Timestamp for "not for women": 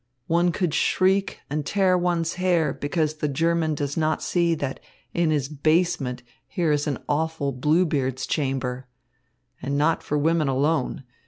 9.77-10.47